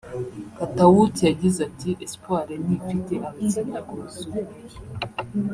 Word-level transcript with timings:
Kataut 0.57 1.13
yagize 1.29 1.59
ati 1.69 1.89
“Espoir 2.05 2.47
ntifite 2.65 3.11
abakinnyi 3.29 3.79
buzuye 3.87 4.41